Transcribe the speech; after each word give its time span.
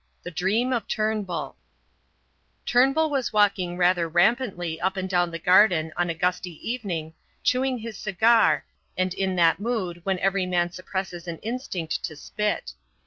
THE 0.23 0.31
DREAM 0.31 0.73
OF 0.73 0.87
TURNBULL 0.87 1.55
Turnbull 2.65 3.11
was 3.11 3.31
walking 3.31 3.77
rather 3.77 4.09
rampantly 4.09 4.81
up 4.81 4.97
and 4.97 5.07
down 5.07 5.29
the 5.29 5.37
garden 5.37 5.93
on 5.95 6.09
a 6.09 6.15
gusty 6.15 6.57
evening 6.67 7.13
chewing 7.43 7.77
his 7.77 7.99
cigar 7.99 8.65
and 8.97 9.13
in 9.13 9.35
that 9.35 9.59
mood 9.59 10.01
when 10.03 10.17
every 10.17 10.47
man 10.47 10.71
suppresses 10.71 11.27
an 11.27 11.37
instinct 11.43 12.01
to 12.05 12.15
spit. 12.15 12.73